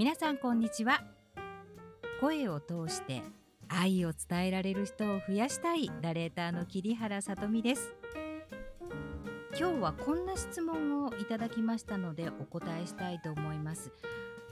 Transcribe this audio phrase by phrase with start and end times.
[0.00, 1.02] 皆さんこんにちは。
[2.22, 3.20] 声を通して
[3.68, 7.92] 愛を伝えられる人を増やしたいナレーターの桐原さとみです。
[9.58, 13.92] 今日はこんな質問をいただきましたのでお答えしたいと思います。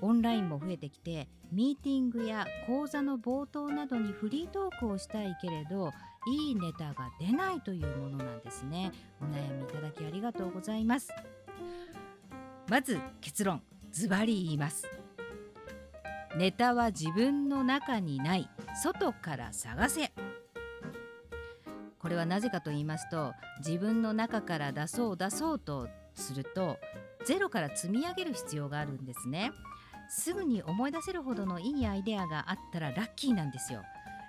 [0.00, 5.90] オンラインも増えてきてミーティングや講座の冒頭などにフリートークをしたいけれど
[6.26, 8.92] いいネタが出ないというものなんですね。
[9.20, 11.10] お悩みいただきありがとうございます。
[12.66, 13.60] まず結論
[13.92, 15.03] ズバリ言います。
[16.36, 18.48] ネタは自分の中にない。
[18.82, 20.12] 外から探せ。
[21.98, 23.32] これはなぜかと言いますと
[23.64, 26.76] 自分の中から出そう出そうとすると
[27.24, 29.52] ゼロから積み上げる必要があるんですね。
[30.10, 33.82] すぐに思い出せるほどのいいアイデアがあったらラッキーなんですよ。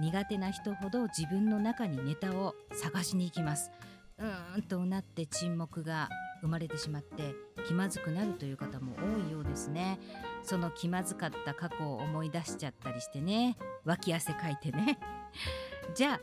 [0.00, 3.70] 苦手な人ほど自分の中にネタを探しに行きます。
[4.18, 6.08] うーんとうなって沈黙が
[6.40, 7.34] 生まれてしまって
[7.68, 10.00] 気まずくなるという方も多いようですね。
[10.42, 13.58] その気まずかった過去を思い出しちゃったりしてね。
[13.84, 14.98] 脇汗かいてね。
[15.94, 16.20] じゃあ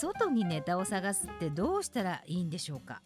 [0.00, 3.02] 外にネタを探すってどうしたらいいんでしょうか。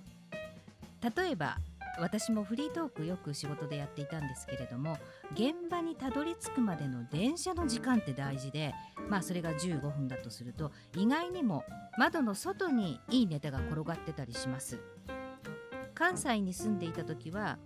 [1.17, 1.57] 例えば
[1.99, 4.99] 私もフリートークよく仕事でやっていたんですけれども
[5.33, 8.75] 現場にたどり着くまでの電車の時間って大事で
[9.09, 11.65] まあそれが15分だとすると意外にも
[11.99, 14.79] 窓の外にいいネタが転がってたりします。
[16.01, 17.59] 関西に住んでいた時は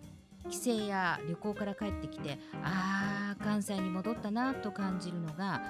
[0.50, 5.62] 帰省や旅行から帰ってきてあー関西に戻ったなと感じるのが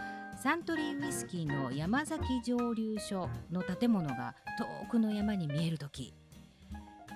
[0.42, 4.34] サントリーウイスキーの山崎蒸留所の建物が
[4.82, 6.14] 遠くの山に見える時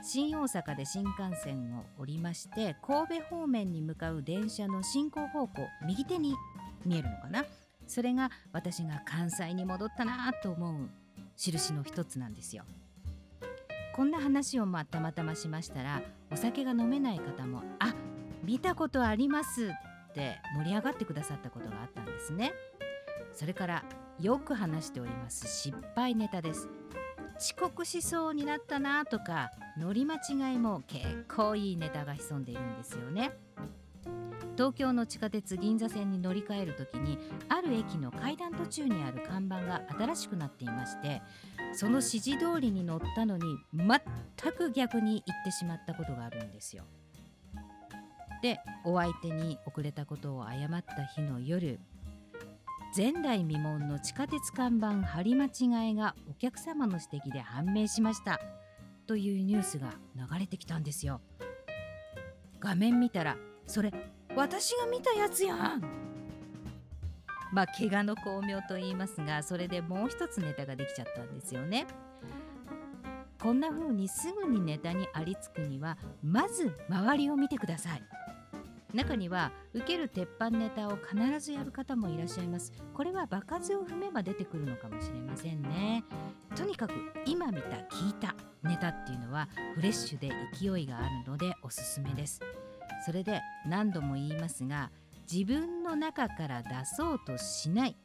[0.02, 6.34] 新大阪で新幹線を降りまして神戸方面に向かう電車の進行方向右手に
[6.84, 7.46] 見えるのかな
[7.86, 10.90] それが私が関西に戻ったなと思う
[11.38, 12.64] 印の一つなんですよ。
[13.98, 17.92] こんな話をまたまたましましたらお酒が飲めない方も「あ
[18.44, 19.72] 見たことあります」
[20.10, 22.52] って盛り上がってくださったことがあったんですね。
[23.32, 23.84] それから
[24.20, 26.68] よく話しております失敗ネタです
[27.38, 33.32] 遅刻しそうになったなとか乗り間違いも結構いいネタが潜んでいるんですよね
[34.56, 37.16] 東京の地下鉄銀座線に乗り換える時に
[37.48, 41.22] ある駅の階段途中にある看板が新しくなっていまして
[41.72, 46.84] その指示通りに乗ったのに全く逆に行ってしまったことがあるんですよ。
[48.42, 51.80] でお相手に遅れたことを謝った日の夜
[52.96, 58.40] 前代未聞の地下鉄看板張り間違いがお客様の指摘で判明しました
[59.06, 61.20] というニュースが流れてきたんですよ。
[62.60, 63.36] 画面見たら
[63.66, 63.92] それ
[64.34, 66.07] 私が見たやつやん
[67.58, 71.88] まあ怪我の巧妙と言いますがそれでもう一つネタができちゃったんですよね。
[73.42, 78.02] こんな風にすぐにネタにありつくにはまず周りを見てください。
[78.94, 82.72] 中には受ける鉄板ネタを必ずやる方もいらっしゃいます。
[82.94, 86.04] これは場数を踏めば出てくるのかもしれませんね。
[86.54, 86.94] とにかく
[87.26, 92.40] 今見た聞いたネタっていうのはフレッシュで勢いがあるのでおすすめです。
[93.04, 94.92] それで何度も言いますが
[95.30, 97.96] 自分の中から出そうとしない。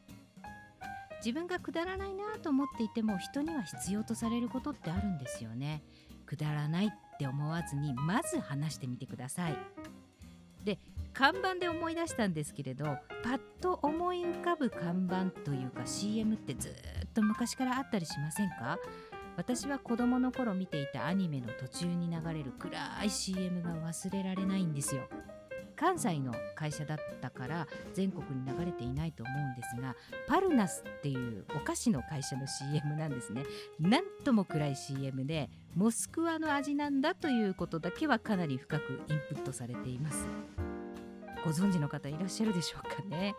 [1.25, 5.81] 自分がくだらないなと思っていても人には必要とされることってあるんですよね。
[6.25, 9.57] くだらないって思わずにまず話してみてください。
[10.65, 10.79] で
[11.13, 12.85] 看板で思い出したんですけれど
[13.23, 16.73] パッと思い浮かぶ看板というか CM ってずっ
[17.13, 18.77] と昔からあったりしませんか？
[19.37, 25.07] 私は子供の頃見ていたアニメの途中に流れる暗い CM が忘れられないんですよ。
[25.75, 29.95] 関西の会社だったから全国に流れていないと思うんですが
[30.27, 33.43] パルナスっていうお菓子の会社の CM なんですね。
[33.79, 40.27] なんとも暗い CM でモスクワの味なんだということだけはかなり深くインプットされています。
[41.43, 43.35] ご存知の方いらっしゃるでしょうかね。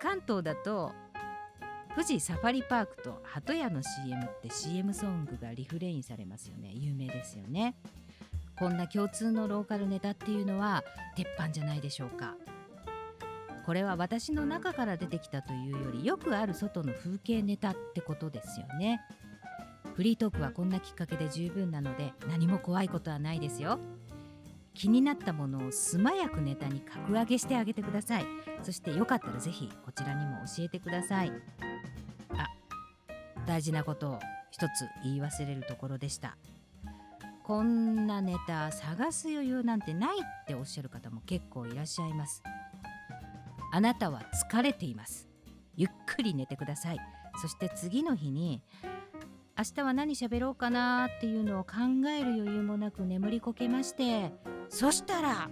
[0.00, 0.92] 関東だと
[1.94, 6.70] 富士サファリパークと鳩屋の CM って CM ソングがリフレインされますよね。
[6.72, 7.74] 有名ですよね。
[8.58, 10.82] こんな共通のローカルネタっていうのは
[11.14, 12.34] 鉄板じゃないでしょうか。
[13.64, 19.00] これは私の中から出てきたというよりよくある外の風景ネタってことですよね。
[19.94, 23.78] フリートークはこんなきっかけで十分なので何も怖いことはないですよ。
[24.74, 28.26] 気になったものを素早くネタに格上げしてあげてください。
[28.62, 31.32] そしてよかったらぜひこちらにも教えてください。
[32.30, 32.46] あ
[33.46, 34.18] 大事なことを
[34.50, 36.38] 一つ言い忘れるところでした。
[37.48, 42.42] こんなネタ探す余裕なんてないっておっしゃる方も結構いらっしゃいます。
[43.72, 44.20] あなたは
[44.52, 45.26] 疲れています。
[45.74, 46.98] ゆっくり寝てください。
[47.40, 48.60] そして次の日に
[49.56, 51.76] 明日は何喋ろうかなっていうのを考
[52.10, 54.30] える余裕もなく眠りこけまして
[54.68, 55.48] そしたら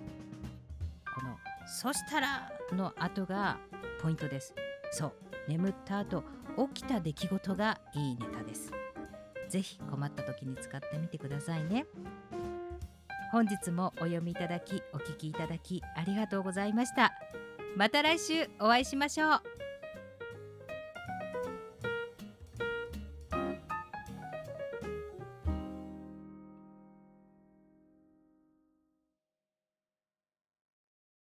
[1.15, 3.57] このそしたらの後が
[4.03, 4.55] ポイントです。
[4.91, 5.13] そう。
[5.49, 6.25] 眠った後
[6.75, 8.71] 起きた出来事がいいネタです。
[9.49, 11.87] ぜひ困った時に使ってみてくださいね。
[13.33, 17.13] 本日もお読みいただきお聞きいただきありがとうございました。
[17.77, 19.56] また来週お会いしましょう。